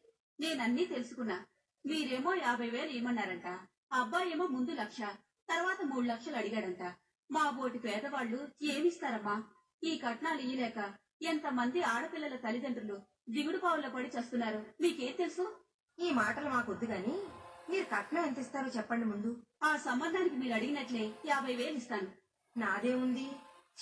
నేనన్నీ 0.41 0.85
తెలుసుకున్నా. 0.85 1.39
మీరేమో 1.85 2.35
యాభై 2.35 2.71
వేలు 2.71 2.91
ఇమ్మన్నారంట 2.91 3.47
అబ్బాయేమో 3.93 4.47
ముందు 4.47 4.73
లక్ష 4.73 5.01
తర్వాత 5.49 5.81
మూడు 5.83 6.07
లక్షలు 6.07 6.37
అడిగాడంట. 6.37 6.83
మా 7.31 7.51
బోటి 7.51 7.79
పేదవాళ్ళు 7.79 8.39
ఏమిస్తారమ్మా? 8.63 9.37
ఈ 9.83 9.99
కట్నాలు 9.99 10.41
ఇయ్యలేక 10.41 10.79
ఎంతమంది 11.23 11.83
ఆడపిల్లల 11.83 12.37
తల్లిదండ్రులు 12.37 12.97
దిగుడు 13.31 13.59
పావుల్లో 13.59 13.91
పడి 13.91 14.09
చస్తున్నారు? 14.09 14.61
మీకేం 14.81 15.17
తెలుసు? 15.17 15.45
ఈ 16.01 16.11
మాటలు 16.11 16.49
మాకొద్దు 16.49 16.85
గాని 16.87 17.15
మీరు 17.71 17.85
కట్నం 17.85 18.25
ఎంత 18.27 18.39
ఇస్తారో 18.39 18.67
చెప్పండి 18.67 19.07
ముందు. 19.07 19.37
ఆ 19.63 19.77
సంబంధానికి 19.77 20.37
మీరు 20.37 20.55
అడిగినట్లే 20.55 21.13
యాభై 21.27 21.55
వేలు 21.55 21.77
ఇస్తాను. 21.77 22.09
నాదేముంది 22.57 23.27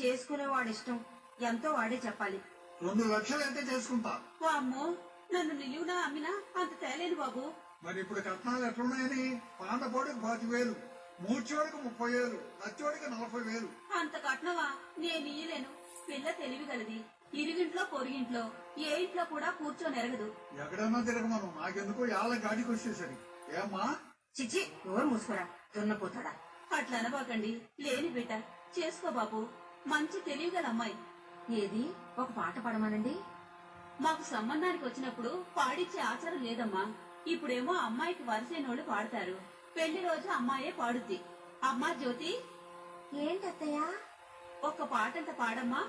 చేసుకునే 0.03 0.47
వాడిష్టం. 0.47 1.01
ఎంతో 1.41 1.73
వాడే 1.73 2.01
చెప్పాలి. 2.07 2.41
రెండు 2.83 3.05
లక్షలు 3.05 3.43
అయితే 3.43 3.75
చేసుకుంటా. 3.75 4.21
వామ్మో 4.43 4.97
నన్ను 5.33 5.55
నిలువునా 5.55 5.95
అమ్మినా 5.95 6.33
అంత 6.57 6.81
తేలేను 6.81 7.15
బాబు. 7.15 7.53
మరి 7.83 8.01
ఇప్పుడు 8.01 8.21
కట్నాలు 8.21 8.65
ఎట్లున్నాయని? 8.65 9.41
పాండపోడికి 9.61 10.21
పాతి 10.21 10.47
వేలు 10.47 10.75
మూర్చోడికి 11.21 11.77
ముప్పై 11.77 12.13
వేలు 12.13 12.39
నచ్చోడికి 12.61 13.11
నలభై 13.11 13.41
వేలు. 13.41 13.69
అంత 13.99 14.17
కట్నవా 14.17 14.67
నేను 14.99 15.27
ఇయ్యలేను. 15.27 15.71
పిల్ల 16.09 16.31
తెలివి 16.31 16.65
గలది. 16.65 17.05
ఇరుగింట్లో 17.35 17.85
పొరుగింట్లో 17.85 18.51
ఏ 18.79 19.05
ఇంట్లో 19.05 19.25
కూడా 19.25 19.51
కూర్చొని 19.51 19.99
ఎరగదు 19.99 20.35
ఎక్కడన్నా 20.61 21.01
తిరగమను. 21.01 21.55
నాకెందుకో 21.61 22.07
యాళ్ళ 22.07 22.47
గాడికి 22.47 22.71
వచ్చేసరి. 22.71 23.17
ఏమ్మా? 23.61 23.97
చిచ్చి 24.41 24.67
ఎవరు 24.87 25.07
మూసుకురా. 25.07 25.49
దున్నపోతాడా? 25.77 26.33
అట్లా 26.77 26.99
అనబాకండి. 26.99 27.63
లేని 27.81 28.09
బిడ్డ. 28.09 28.33
చేసుకో 28.79 29.11
బాబు. 29.11 29.49
మంచి 29.87 30.21
తెలివిగల 30.21 30.67
అమ్మాయి. 30.67 30.95
ఏది? 31.51 31.91
ఒక 32.19 32.31
పాట 32.31 32.59
పాడమనండి. 32.59 33.17
మాకు 34.01 34.23
సంబంధానికి 34.23 34.85
వచ్చినప్పుడు 34.85 35.45
పాడిచ్చే 35.57 36.01
ఆచారం 36.01 36.43
లేదమ్మా. 36.43 36.95
ఇప్పుడేమో 37.27 37.73
అమ్మాయికి 37.75 38.23
వరసైనోళ్ళు 38.23 38.83
పాడతారు. 38.83 39.41
పెళ్ళి 39.77 40.09
రోజు 40.09 40.29
అమ్మాయే 40.29 40.71
పాడుద్ది. 40.71 41.21
అమ్మా 41.65 41.95
జ్యోతి. 41.95 42.39
ఏంటత్తయ్యా? 43.15 43.93
ఒక్క 44.65 44.83
పాటంత 44.83 45.31
పాడమ్మా. 45.31 45.89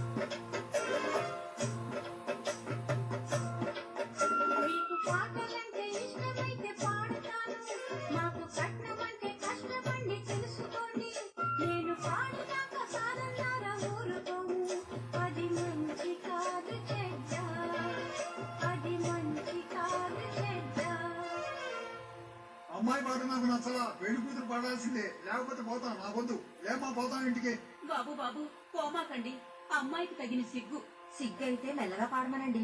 పోమాకండి 29.11 29.31
అమ్మాయికి 29.77 30.15
తగిన 30.15 30.41
సిగ్గు. 30.51 30.79
సిగ్గైతే 31.15 31.69
మెల్లగా 31.77 32.05
పాడమనండి. 32.05 32.61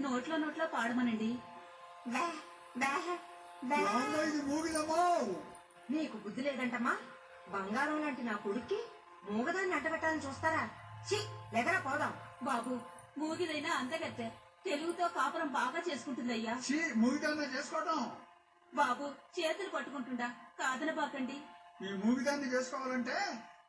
నోట్లో 0.00 0.36
నోట్లో 0.36 0.66
పాడమనండి. 0.66 1.28
నీకు 5.90 6.16
బుద్ధి 6.24 6.42
లేదంటమ్మా. 6.42 6.94
బంగారం 7.52 7.98
లాంటి 8.02 8.22
నా 8.22 8.34
కొడుక్కి 8.44 8.78
మూగదాన్ని 9.30 9.74
అంటబెట్టాలని 9.74 10.24
చూస్తారా? 10.26 10.62
చి 11.08 11.18
లెగరా 11.54 11.78
పోదాం. 11.86 12.12
బాబు 12.42 12.72
మూగిదైనా 13.18 13.70
అందగత్తె. 13.74 14.28
తెలుగుతో 14.66 15.06
కాపురం 15.08 15.48
బాగా 15.60 15.82
చేసుకుంటుందయ్యా. 15.88 16.54
మూగిదాన్ని 16.96 17.48
చేసుకోవటం. 17.54 18.00
బాబు 18.72 19.06
చేతులు 19.36 19.70
పట్టుకుంటుండా. 19.70 20.28
కాదనబాకండి. 20.58 21.38
ఈ 21.86 21.92
మూగిదాన్ని 22.04 22.48
చేసుకోవాలంటే 22.54 23.16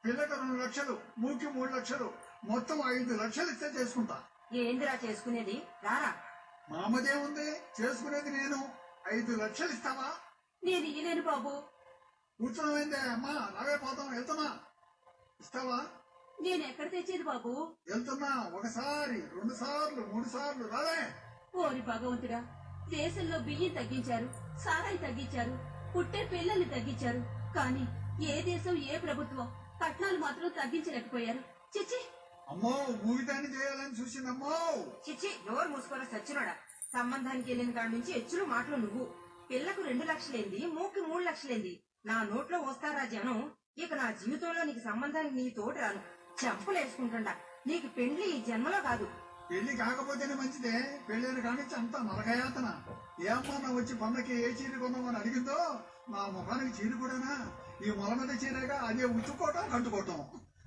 పిల్లకి 0.05 0.33
రెండు 0.33 0.55
లక్షలు 0.63 0.93
మూకి 1.17 1.47
మూడు 1.47 1.71
లక్షలు 1.75 2.07
మొత్తం 2.45 2.79
ఐదు 2.89 3.13
లక్షలు 3.15 3.49
ఇస్తే 3.49 3.67
చేసుకుంటా. 3.77 4.17
ఏందిరా 4.55 4.93
చేసుకునేది? 5.05 5.55
రారా. 5.83 6.11
మామదేముంది 6.71 7.47
చేసుకునేది 7.79 8.29
నేను. 8.29 8.59
ఐదు 9.13 9.31
లక్షలు 9.35 9.71
ఇస్తావా? 9.71 10.09
నేను 10.63 10.85
ఇయ్యలేను 10.85 11.23
బాబు. 11.23 11.51
కూర్చోమైందే 12.39 12.99
అమ్మా 13.11 13.33
రావే 13.55 13.75
పోతాం 13.77 14.07
వెళ్తున్నా. 14.11 14.47
ఇస్తావా? 15.39 15.79
నేను 16.41 16.63
ఎక్కడ 16.63 16.87
తెచ్చేది 16.91 17.23
బాబు? 17.23 17.51
వెళ్తున్నా 17.89 18.31
ఒకసారి 18.57 19.19
రెండు 19.35 19.53
సార్లు 19.55 20.03
మూడు 20.13 20.29
సార్లు 20.29 20.65
రావే. 20.67 21.01
ఓరి 21.55 21.81
భగవంతుడా 21.81 22.39
దేశంలో 22.89 23.39
బియ్యం 23.39 23.73
తగ్గించారు 23.73 24.27
సారాయి 24.65 24.97
తగ్గించారు 24.97 25.53
పుట్టే 25.93 26.21
పిల్లల్ని 26.25 26.69
తగ్గించారు 26.69 27.21
కానీ 27.55 27.83
ఏ 28.27 28.41
దేశం 28.41 28.75
ఏ 28.85 28.97
ప్రభుత్వం 28.97 29.47
కట్నాలు 29.81 30.17
మాత్రం 30.17 30.49
తగ్గించలేకపోయారు. 30.49 31.39
చిచ్చి! 31.77 31.99
అమ్మో 32.49 32.71
మూగిదాన్ని 33.05 33.55
చేయాలని 33.55 33.95
చూసిందమ్మో! 33.95 34.53
చిచ్చి 35.09 35.29
నోరు 35.47 35.69
మూసుకోరా 35.69 36.03
సచ్చినోడా? 36.03 36.53
సంబంధానికి 36.93 37.49
వెళ్ళిన 37.51 37.71
కాడి 37.71 37.89
నుంచి 37.89 38.11
హెచ్చులు 38.13 38.45
మాటలు 38.45 38.75
నువ్వు. 38.75 39.05
పిల్లకు 39.49 39.81
రెండు 39.81 40.05
లక్షలేంది 40.05 40.65
మూకి 40.65 41.01
మూడు 41.01 41.23
లక్షలేంది. 41.23 41.73
నా 42.05 42.23
నోట్లో 42.23 42.61
వస్తారా 42.61 43.05
జనం 43.05 43.39
ఇక 43.77 43.93
నా 43.93 44.11
జీవితంలో 44.11 44.63
నీకు 44.63 44.79
సంబంధానికి 44.79 45.35
నీ 45.35 45.49
తోటి 45.49 45.79
రాను. 45.79 46.01
చెంపలేసుకుంటుండా 46.43 47.33
నీకు 47.67 47.87
పెండ్లి 47.87 48.23
ఈ 48.23 48.41
జన్మలో 48.41 48.81
కాదు. 48.81 49.05
పెళ్ళి 49.49 49.75
కాకపోతేనే 49.77 50.33
మంచిదే. 50.33 51.03
పెళ్ళైన 51.09 51.39
కానించి 51.39 51.75
అంతా 51.75 51.99
నరకయాతన. 52.03 52.67
ఏ 53.21 53.27
అమ్మా 53.27 53.71
వచ్చి 53.75 53.93
పండకి 53.99 54.33
ఏ 54.33 54.47
చీర 54.51 54.77
కొందామని 54.77 55.17
అడిగిందో 55.17 55.57
నా 56.09 56.27
ముఖానికి 56.27 56.77
చీర 56.77 56.95
కూడానా? 56.95 57.35
ఈ 57.81 57.91
మొల 57.97 58.11
మీద 58.19 58.31
చీరగా 58.41 58.77
అదే 58.87 59.05
ఉతుక్కోవటం 59.15 59.65
కట్టుకోవటం 59.73 60.19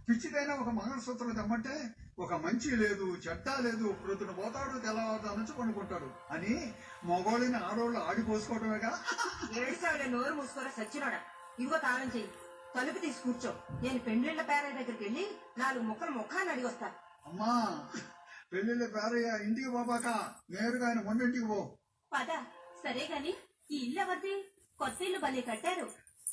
పిచ్చిదైనా 0.09 0.53
ఒక 0.55 0.71
మంగళసూత్రం 0.77 1.31
తెమ్మంటే 1.39 1.75
ఒక 2.19 2.35
మంచి 2.45 2.69
లేదు 2.77 3.07
చెడ్డ 3.25 3.49
లేదు 3.65 3.87
ప్రొద్దున 4.01 4.33
పోతాడు 4.39 4.77
తెల్లవారుతా 4.85 5.31
నుంచి 5.39 5.53
కొనుక్కుంటాడు 5.53 6.09
అని 6.31 6.55
మగోళ్ళని 7.09 7.59
ఆడోళ్ళు 7.65 8.01
ఆడిపోసుకోవటమేగా 8.05 8.93
ఏడుసావులే 9.61 10.07
నోరు 10.07 10.35
మూసుకోరా 10.35 10.71
సచ్చినోడా? 10.79 11.21
ఇదిగో 11.59 11.79
తాళం 11.79 12.09
చెయ్యి. 12.15 12.31
తలుపు 12.75 12.99
తీసి 12.99 13.21
కూర్చో. 13.23 13.51
నేను 13.83 13.99
పెండ్లిళ్ళ 13.99 14.43
పేరయ్య 14.43 14.77
దగ్గరికి 14.79 15.05
వెళ్ళి 15.05 15.25
నాలుగు 15.59 15.85
ముక్కలు 15.85 16.13
ముఖాన్ని 16.13 16.53
అడిగి 16.53 16.67
వస్తా. 16.67 16.89
అమ్మా 17.27 17.53
పెళ్ళిళ్ళ 18.53 18.85
పేరయ్య 18.97 19.31
ఇంటికి 19.47 19.71
పోబాక 19.71 20.07
నేరుగా 20.51 20.87
ఆయన 20.89 21.01
మొండింటికి 21.07 21.47
పో. 21.47 21.61
పద. 22.13 22.31
సరే 22.85 23.05
గాని 23.07 23.33
ఈ 23.71 23.79
ఇల్లు 23.87 24.01
ఎవరిది? 24.01 24.35
కొత్త 24.81 25.01
ఇల్లు 25.03 25.19
భలే 25.19 25.43
కట్టారు. 25.43 25.87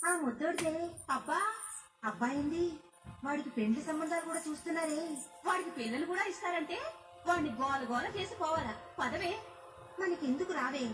ఆ 0.04 0.12
ముద్దోడితే 0.16 0.72
అబ్బా 1.10 1.40
అబ్బాయింది. 2.04 2.66
వాడికి 3.24 3.50
పెండ్లి 3.50 3.82
సంబంధాలు 3.84 4.26
కూడా 4.26 4.42
చూస్తున్నారే. 4.48 5.00
వాడికి 5.46 5.70
పిల్లలు 5.70 6.06
కూడా 6.06 6.24
ఇస్తారంటే 6.24 6.78
వాడిని 7.28 7.50
గోల 7.60 7.82
గోల 7.92 8.08
చేసి 8.18 8.36
పోవాలా 8.36 8.74
పదవే. 9.00 9.32
మనకెందుకు 10.00 10.54
రావే? 10.54 10.86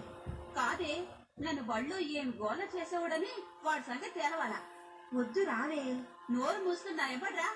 కాదే 0.58 0.94
నన్ను 1.42 1.64
బళ్ళు 1.64 1.98
ఏం 2.20 2.34
గోల 2.42 2.62
చేసేవాడని 2.76 3.32
వాడి 3.64 3.84
సంగతి 3.84 4.20
తేలవాలా? 4.20 4.60
వద్దు 5.16 5.44
రావే. 5.44 5.82
నోరు 6.32 6.60
మూస్తున్నా 6.66 7.08
ఎవడ్రా 7.08 7.50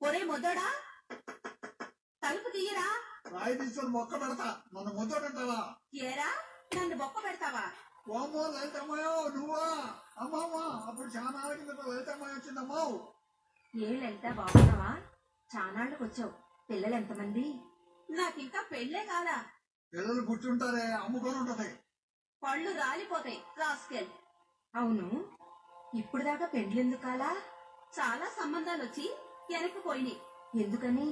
ఒరే 0.00 0.22
మొద్దోడా 0.24 0.66
తలుపు 2.22 2.48
తీయరా? 2.48 2.88
రాయి 3.32 3.54
తీసుకొని 3.54 3.88
మొక్క 3.88 4.12
పెడతా. 4.22 4.48
మన 4.74 4.86
ముద్దోడంటావా 4.98 5.60
ఏరా 6.04 6.28
నన్ను 6.76 6.96
బొక్క 6.96 7.24
పెడతావా? 7.24 7.64
ఓమో 8.06 8.42
లలితమ్మయో 8.54 9.12
నువ్వా 9.36 9.64
అమ్మమ్మ 10.18 10.56
అప్పుడు 10.88 11.08
చాలా 11.16 11.40
కింద 11.50 11.70
లలితమ్మయ్య 11.88 12.34
వచ్చిందమ్మో 12.34 12.82
ఏ 13.74 13.88
లలిత 14.02 14.26
బాగున్నావా? 14.38 14.90
చానాళ్ళకి 15.50 16.02
వచ్చావు. 16.04 16.32
పిల్లలు 16.68 16.94
ఎంతమంది? 16.94 17.44
నాకింకా 18.08 18.60
పెళ్ళే 18.70 19.02
కాలా. 19.04 19.34
పిల్లలు 19.92 20.20
కూర్చుంటారే 20.20 20.84
అమ్ముకొని 20.96 21.36
ఉంటది. 21.38 21.68
పళ్ళు 22.42 22.70
రాలిపోతాయి 22.72 23.38
రాస్కెల్ 23.58 24.08
అవును. 24.74 25.08
ఇప్పుడు 25.94 26.22
దాకా 26.24 26.46
పెండ్లెందుకు 26.46 27.02
కాలా? 27.02 27.30
చాలా 27.98 28.28
సంబంధాలు 28.38 28.82
వచ్చి 28.84 29.06
వెనక్కి 29.50 29.80
పోయినాయి. 29.80 30.18
ఎందుకని? 30.62 31.08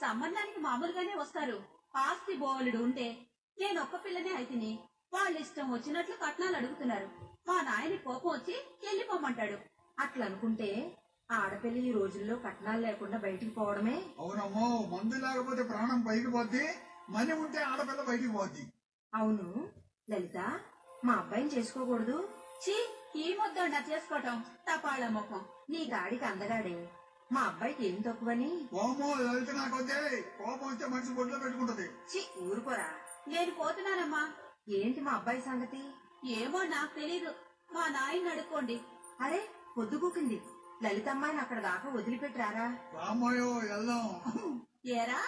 సంబంధానికి 0.00 0.60
మామూలుగానే 0.60 1.14
వస్తారు. 1.14 1.56
ఆస్తి 1.96 2.34
బోలుడు 2.34 2.78
ఉంటే 2.78 3.06
నేను 3.58 3.78
ఒక్క 3.82 3.96
పిల్లనే 4.04 4.32
అయితేని 4.34 4.72
వాళ్ళ 5.12 5.36
ఇష్టం 5.38 5.66
వచ్చినట్లు 5.72 6.14
కట్నాలు 6.16 6.56
అడుగుతున్నారు. 6.56 7.08
మా 7.48 7.62
నాయన 7.62 7.94
కోపం 7.96 8.30
వచ్చి 8.34 8.54
వెళ్ళిపోమంటాడు 8.84 9.56
అట్లా 9.98 10.26
అనుకుంటే 10.26 10.68
ఆడపిల్ల 11.30 11.76
ఈ 11.76 11.92
రోజుల్లో 11.92 12.36
కట్నాలు 12.36 12.80
లేకుండా 12.80 13.18
బయటికి 13.18 13.50
పోవడమే. 13.50 13.96
అవునమ్మో 14.18 14.66
మందు 14.92 15.16
లేకపోతే 15.16 15.62
ప్రాణం 15.62 16.00
పైకి 16.02 16.30
పోద్ది 16.30 16.64
మనీ 17.08 17.32
ఉంటే 17.32 17.58
ఆడపిల్ల 17.62 18.02
బయటికి 18.02 18.32
పోద్ది. 18.32 18.64
అవును 19.14 19.46
లలిత 20.10 20.38
మా 21.04 21.12
అబ్బాయిని 21.12 21.50
చేసుకోకూడదు. 21.50 22.16
చీ 22.64 22.74
ఈ 23.16 23.36
ముద్దండా 23.38 23.78
చేసుకోవటం. 23.90 24.36
తపాళ 24.68 25.08
ముఖం. 25.08 25.42
నీ 25.70 25.80
గాడికి 25.84 26.24
అందగాడే. 26.24 26.74
మా 27.32 27.40
అబ్బాయికి 27.40 27.86
ఏం 27.86 28.02
తక్కువని? 28.06 28.50
ఓమో 28.74 29.08
లలిత 29.16 29.50
నాకొద్దే 29.50 30.00
కోపం 30.38 30.66
వస్తే 30.68 30.86
మనిషి 30.86 31.12
బొడ్లో 31.12 31.38
పెట్టుకుంటది. 31.38 31.86
చి 32.12 32.20
ఊరుకోరా. 32.46 32.88
నేను 33.28 33.50
పోతున్నానమ్మా. 33.50 34.22
ఏంటి 34.68 35.00
మా 35.00 35.12
అబ్బాయి 35.12 35.40
సంగతి? 35.40 35.80
ఏమో 36.24 36.62
నాకు 36.62 36.94
తెలీదు. 37.00 37.34
మా 37.72 37.88
నాయన్ని 37.88 38.30
అడుక్కోండి. 38.30 38.80
అరే 39.20 39.48
పొద్దుగూకింది 39.76 40.40
లలితమ్మాయిని 40.82 41.40
అక్కడ 41.40 41.60
దాకా 41.60 41.88
వదిలిపెట్టారా? 41.88 42.66
వెళ్దాం. 43.70 44.04
ఏరా 44.86 45.20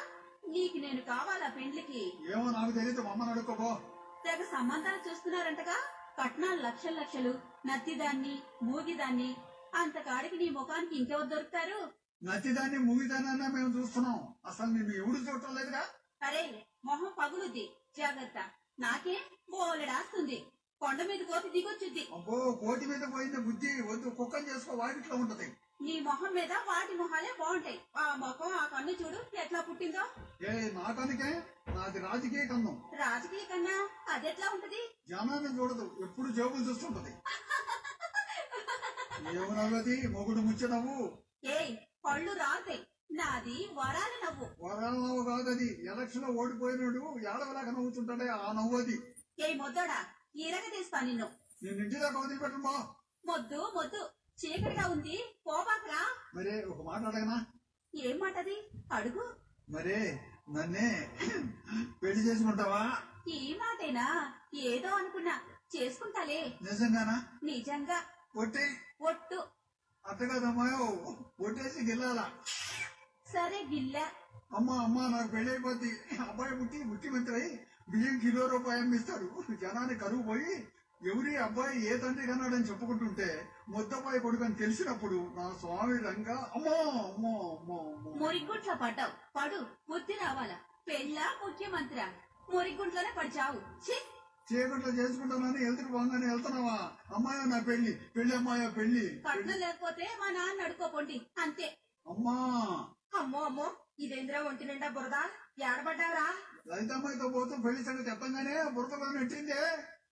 నీకు 0.48 0.76
నేను 0.76 1.00
కావాలా 1.00 1.48
పెండ్లికి? 1.48 2.12
ఏమో 2.32 2.50
నాకు 2.50 2.72
తెలియదు 2.72 3.02
మమ్మల్ని 3.02 3.32
అడుక్కోబో 3.34 3.80
తెగ 4.24 4.42
సంబంధాలు 4.42 5.10
చూస్తున్నారంటగా? 5.10 5.76
కట్నాలు 6.22 6.62
లక్షలు 6.62 7.00
లక్షలు. 7.00 7.40
నత్తిదాన్ని 7.66 8.42
మూగిదాన్ని. 8.62 9.36
అంతకాడికి 9.74 10.36
నీ 10.36 10.50
ముఖానికి 10.50 10.98
ఇంకెవరు 10.98 11.26
దొరుకుతారు? 11.26 11.92
నచ్చిదాన్ని 12.22 12.78
ముగిదానన్నా 12.78 13.48
మేము 13.48 13.78
చూస్తున్నాం. 13.78 14.34
అసలు 14.46 14.66
నిన్ను 14.66 14.94
ఎవడు 14.94 15.16
చూడటం 15.16 15.54
లేదుగా? 15.54 15.84
అరే 16.22 16.66
మొహం 16.84 17.12
పగులుద్ది. 17.18 17.70
జాగ్రత్త. 17.98 18.38
నాకే 18.84 19.16
బోలెడాస్తుంది 19.52 20.38
కొండ 20.80 21.00
మీద 21.08 21.22
కోతి 21.26 21.48
దిగొచ్చుద్ది. 21.54 22.02
అబ్బో 22.14 22.36
కోటి 22.62 22.84
మీద 22.90 23.04
పోయింది 23.12 23.40
బుద్ధి 23.46 23.72
వద్దు 23.90 24.08
కుక్కని 24.18 24.48
చేసుకో 24.50 24.72
వాకిట్లో 24.80 25.16
ఉంటది. 25.16 25.46
నీ 25.84 25.94
మొహం 26.00 26.32
మీద 26.38 26.52
వాటి 26.68 26.94
మొహాలే 27.00 27.30
బాగుంటాయి. 27.40 27.78
ఆ 27.96 28.04
ముఖం 28.22 28.50
ఆ 28.60 28.64
కన్ను 28.72 28.92
చూడు 29.00 29.20
ఎట్లా 29.42 29.60
పుట్టిందో. 29.68 30.04
ఏ 30.48 30.52
నాకనికే 30.76 31.30
నాది 31.76 31.98
రాజకీయ 32.06 32.44
కన్నం 32.52 32.76
రాజకీయ 33.02 33.44
కన్నా 33.52 33.76
అదెట్లా 34.14 34.48
ఉంటది? 34.56 34.80
జనాన్ని 35.10 35.52
చూడదు 35.58 35.86
ఎప్పుడు 36.06 36.28
జేబులు 36.38 36.64
చూస్తుంటది. 36.68 37.12
ఏమి 39.32 39.52
నవ్వది 39.58 39.96
మొగుడు 40.14 40.40
ముచ్చ 40.46 40.62
నవ్వు 40.72 40.98
ఏయ్ 41.56 41.72
పళ్ళు 42.04 42.32
రాతాయి 42.42 42.80
నాది 43.12 43.68
వరాల 43.72 44.12
నవ్వు. 44.24 44.46
వరాల 44.60 44.92
నవ్వు 44.92 45.24
కాదది. 45.24 45.86
ఎలక్షన్లో 45.86 46.28
ఓడిపోయినాడు 46.28 47.14
ఏడవలాగా 47.18 47.70
నవ్వుతుంటాడే 47.70 48.28
ఆ 48.28 48.52
నవ్వు 48.52 48.80
అది. 48.80 48.96
ఏయ్ 49.40 49.58
మొద్దోడా? 49.58 50.06
ఈరగ 50.36 50.60
తీస్తా 50.60 51.00
నిన్ను. 51.00 51.28
నేను 51.62 51.76
ఇంటి 51.76 51.96
దాకా 51.96 52.20
వదిలిపెట్టమా 52.20 52.88
మొద్దు 53.26 53.72
మొద్దు. 53.74 54.08
చీకటిగా 54.40 54.88
ఉంది. 54.88 55.18
పోబాకరా? 55.46 56.02
మరే 56.34 56.64
ఒక 56.64 56.86
మాట 56.86 57.02
అడగనా? 57.02 57.46
ఏం 57.94 58.18
మాటది? 58.18 58.68
అడుగు. 58.92 59.36
మరే 59.70 60.20
నన్నే 60.50 61.10
పెళ్ళి 62.02 62.24
చేసుకుంటావా? 62.24 62.96
ఈ 63.28 63.58
మాటేనా? 63.60 64.34
ఏదో 64.54 64.88
అనుకున్నా. 64.88 65.40
చేసుకుంటాలే. 65.76 66.58
నిజంగానా? 66.62 67.24
నిజంగా. 67.42 68.02
ఒట్టి. 68.36 68.66
ఒట్టు. 69.00 69.42
అత్తగదమ్మాయో 70.06 70.86
ఒట్టేసి 71.40 71.80
గిల్లాలా. 71.84 72.30
సరే 73.32 73.60
గిల్లా 73.70 74.04
అమ్మా 74.56 74.74
అమ్మా 74.84 75.02
నాకు 75.08 75.28
పెళ్ళి 75.34 75.50
అయిపోద్ది 75.50 75.90
అబ్బాయి 76.24 76.54
పుట్టి 76.58 76.78
ముఖ్యమంత్రి 76.90 77.34
అయి 77.36 77.50
బియ్యం 77.88 78.16
కిలో 78.22 78.42
రూపాయి 78.46 78.80
అమ్మిస్తాడు 78.80 79.28
జనాన్ని 79.62 79.94
కరువు 80.02 80.22
పోయి 80.22 80.54
ఎవరి 81.00 81.32
అబ్బాయి 81.36 81.76
ఏ 81.84 81.94
తండ్రి 81.98 82.24
కన్నాడని 82.26 82.68
చెప్పుకుంటుంటే 82.68 83.28
ముద్దబ్బాయి 83.68 84.18
కొడుకు 84.20 84.44
అని 84.44 84.60
తెలిసినప్పుడు 84.60 85.18
నా 85.38 85.46
స్వామి 85.60 85.96
రంగా 86.04 86.36
అమ్మో 86.56 86.76
అమ్మో 87.04 87.32
అమ్మో 87.54 87.78
మురిగుంట్లో 88.20 88.74
పడ్డావు. 88.74 89.14
పడు 89.34 89.58
బుద్ధి 89.88 90.14
రావాలా? 90.20 90.58
పెళ్ళా 90.86 91.26
ముఖ్యమంత్రి? 91.42 92.04
మురిగుంట్లోనే 92.48 93.12
పడిచావు. 93.18 93.58
ఛీ! 93.84 93.96
చీకట్లో 94.48 94.90
చేసుకుంటానని 94.92 95.60
వెళ్తురు 95.64 95.90
బాగానే 95.92 96.26
వెళ్తున్నావా? 96.26 96.78
అమ్మాయో 97.14 97.44
నా 97.46 97.58
పెళ్ళి 97.68 97.92
పెళ్ళి 98.14 98.32
అమ్మాయో 98.36 98.68
పెళ్ళి 98.70 99.04
కట్నం 99.26 99.58
లేకపోతే 99.60 100.06
మా 100.20 100.28
నాన్న 100.30 100.62
అడుకోపోండి 100.62 101.18
అంతే. 101.44 101.68
అమ్మా 102.06 102.36
అమ్మో 103.12 103.40
అమ్మో 103.48 103.66
ఇదేంద్రా 103.98 104.38
ఒంటి 104.48 104.64
నిండా 104.64 104.88
బురద? 104.88 105.16
ఏడబడ్డావరా? 105.62 106.26
లలితమ్మాయితో 106.68 107.26
పోతూ 107.34 107.54
పెళ్ళి 107.64 107.82
సంగతి 107.84 108.08
చెప్పంగానే 108.10 108.54
బురదలో 108.76 109.06
నెట్టిందే 109.16 109.60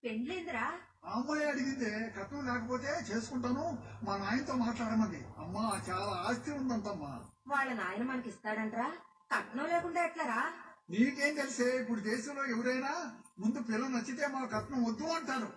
పెండ్లేందిరా? 0.05 0.67
ఆ 1.03 1.11
అమ్మాయి 1.17 1.45
అడిగిందే 1.51 1.93
కట్నం 2.17 2.43
లేకపోతే 2.49 2.91
చేసుకుంటాను 3.09 3.65
మా 4.07 4.15
నాయనతో 4.23 4.55
మాట్లాడమంది 4.63 5.21
అమ్మా 5.43 5.65
చాలా 5.87 6.15
ఆస్తి 6.25 6.51
ఉందంతమ్మా. 6.59 7.13
వాళ్ళ 7.53 7.71
నాయన 7.81 8.03
మనకి 8.11 8.29
ఇస్తాడంట్రా 8.33 8.89
కట్నం 9.31 9.67
లేకుండా 9.73 10.01
ఎట్లరా? 10.05 10.41
నీకేం 10.91 11.33
తెలిసే 11.37 11.69
ఇప్పుడు 11.81 12.01
దేశంలో 12.09 12.45
ఎవరైనా 12.55 12.93
ముందు 13.39 13.59
పిల్ల 13.69 13.85
నచ్చితే 13.89 14.25
మా 14.29 14.43
కట్నం 14.55 14.81
వద్దు 14.87 15.07
అంటారు. 15.17 15.51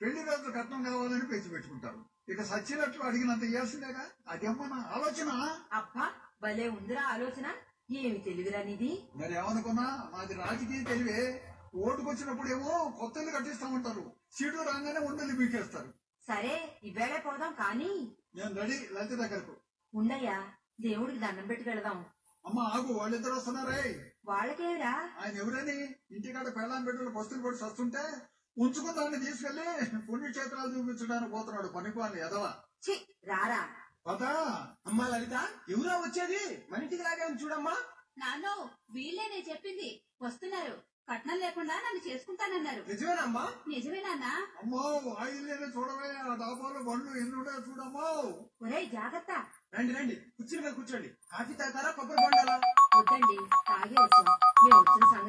పెళ్ళి 0.00 0.20
రోజు 0.26 0.48
కట్నం 0.56 0.80
కావాలని 0.86 1.26
పెంచి 1.30 1.52
పెట్టుకుంటారు. 1.54 2.00
ఇక 2.28 2.40
సచ్చినట్లు 2.48 3.02
అడిగినంత 3.08 3.44
ఇయ్యాల్సిందేగా? 3.44 4.04
అదేమ్మా 4.28 4.66
నా 4.72 4.78
ఆలోచన. 4.96 5.30
అబ్బా 5.72 6.06
భలే 6.42 6.66
ఉందిరా 6.68 7.02
ఆలోచన? 7.12 7.46
ఏమి 7.98 8.18
తెలివిరా 8.18 8.60
నీది? 8.62 8.90
మరి 9.14 9.32
ఏమనుకున్నా? 9.34 9.86
నాది 10.12 10.34
రాజకీయ 10.40 10.80
తెలివే. 10.84 11.20
ఓటుకొచ్చినప్పుడు 11.78 12.48
ఏమో 12.48 12.70
కొత్త 13.00 13.16
ఇల్లు 13.18 13.32
కట్టిస్తామంటారు. 13.32 14.04
సీటు 14.36 14.62
రాగానే 14.68 15.00
ఉండలు 15.08 15.34
బీకేస్తారు 15.38 15.90
సరే 16.26 16.54
ఇవేళే 16.82 17.18
పోదాం 17.26 17.52
కానీ. 17.60 17.90
నేను 18.36 18.52
రెడీ 18.60 18.76
లలిత 18.94 19.14
దగ్గరకు. 19.22 19.54
ఉండయ్యా 19.92 20.36
దేవుడికి 20.80 21.20
దండం 21.20 21.46
పెట్టి 21.50 21.64
వెళదాం 21.70 21.98
అమ్మ 22.44 22.58
ఆగు 22.74 22.92
వాళ్ళిద్దరు 22.98 23.34
వస్తున్నారే. 23.36 23.82
వాళ్ళకేమిరా 24.24 24.92
ఆయన 25.20 25.34
ఎవరని? 25.42 25.78
ఇంటికాడ 26.16 26.46
పెళ్ళాం 26.56 26.82
బిడ్డలు 26.86 27.10
బస్తులు 27.10 27.42
పడి 27.44 27.64
వస్తుంటే 27.64 28.02
ఉంచుకున్న 28.56 28.94
దాన్ని 28.98 29.18
తీసుకెళ్ళి 29.24 29.66
పుణ్యక్షేత్రాలు 30.08 30.70
చూపించడానికి 30.74 31.32
పోతున్నాడు 31.34 31.68
పనిపాలి 31.76 32.18
ఎదవా 32.26 32.50
ఛీ 32.84 32.94
రారా. 33.30 33.60
పదా 34.08 34.30
అమ్మా 34.86 35.08
లలిత 35.08 35.34
ఎవరా 35.68 35.98
వచ్చేది? 35.98 36.66
మన 36.70 36.82
ఇంటికి 36.82 37.02
లాగే 37.02 37.34
చూడమ్మా. 37.42 37.74
నాన్నో 38.18 38.70
వీళ్ళే 38.90 39.28
నేను 39.28 39.50
చెప్పింది. 39.50 40.02
వస్తున్నారు. 40.22 40.76
కట్నం 41.10 41.38
లేకుండా 41.38 41.74
నన్ను 41.74 42.08
చేసుకుంటానన్నారు. 42.08 42.82
నిజమేనమ్మా 42.88 43.52
నిజమే 43.68 44.00
నాన్నా. 44.02 44.32
అమ్మో 44.62 45.14
ఆయిల్లేనే 45.18 45.66
చూడవే 45.66 46.16
ఆ 46.16 46.34
డాబాలో 46.34 46.82
బండ్లు 46.82 47.18
ఎన్ని 47.18 47.36
ఉంటాయో 47.36 47.60
చూడమ్మో. 47.60 48.08
ఒరేయ్ 48.62 48.90
జాగ్రత్త. 48.90 49.30
రండి 49.74 49.94
రండి. 49.94 50.14
కుర్చీల 50.14 50.60
మీద 50.60 50.72
కూర్చోండి. 50.72 51.08
కాఫీ 51.32 51.54
తాగుతారా? 51.54 51.90
కొబ్బరి 51.90 52.20
బొండాలా? 52.22 52.56
వద్దండి 52.98 53.36
తాగే 53.68 53.96
వచ్చాం. 54.02 54.26
మేము 54.64 54.80
వచ్చిన 54.80 55.04
సంగతి 55.10 55.26